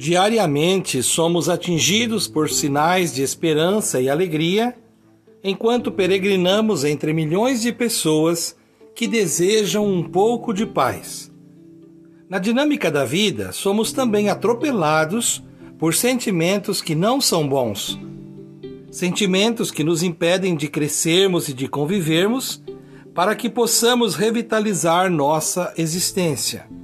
[0.00, 4.74] Diariamente somos atingidos por sinais de esperança e alegria
[5.44, 8.56] enquanto peregrinamos entre milhões de pessoas
[8.94, 11.30] que desejam um pouco de paz.
[12.30, 15.42] Na dinâmica da vida, somos também atropelados
[15.78, 18.00] por sentimentos que não são bons.
[18.90, 22.62] Sentimentos que nos impedem de crescermos e de convivermos
[23.14, 26.79] para que possamos revitalizar nossa existência.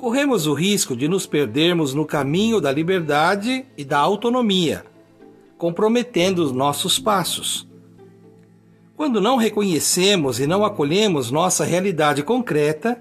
[0.00, 4.82] Corremos o risco de nos perdermos no caminho da liberdade e da autonomia,
[5.58, 7.68] comprometendo os nossos passos.
[8.96, 12.98] Quando não reconhecemos e não acolhemos nossa realidade concreta,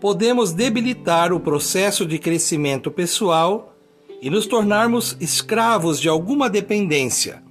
[0.00, 3.74] podemos debilitar o processo de crescimento pessoal
[4.22, 7.42] e nos tornarmos escravos de alguma dependência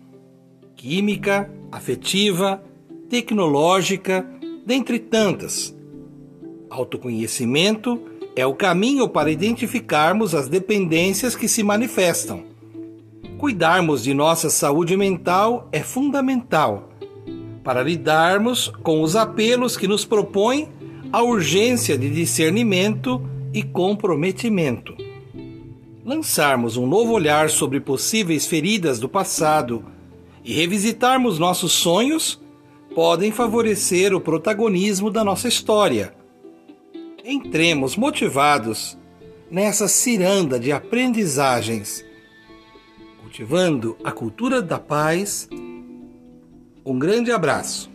[0.78, 2.64] química, afetiva,
[3.10, 4.26] tecnológica,
[4.66, 5.76] dentre tantas.
[6.70, 12.46] Autoconhecimento é o caminho para identificarmos as dependências que se manifestam.
[13.38, 16.90] Cuidarmos de nossa saúde mental é fundamental
[17.64, 20.70] para lidarmos com os apelos que nos propõem
[21.12, 23.22] a urgência de discernimento
[23.54, 24.96] e comprometimento.
[26.06, 29.84] Lançarmos um novo olhar sobre possíveis feridas do passado
[30.46, 32.40] e revisitarmos nossos sonhos
[32.96, 36.19] podem favorecer o protagonismo da nossa história.
[37.32, 38.98] Entremos motivados
[39.52, 42.04] nessa ciranda de aprendizagens,
[43.22, 45.48] cultivando a cultura da paz.
[46.84, 47.89] Um grande abraço.